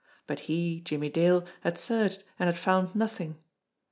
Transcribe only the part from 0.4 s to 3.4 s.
he, Jimmie Dale, had searched and had found nothing.